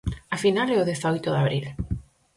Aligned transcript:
A 0.35 0.37
final 0.43 0.67
é 0.75 0.77
o 0.79 0.87
dezaoito 0.89 1.29
de 1.33 1.39
abril. 1.43 1.65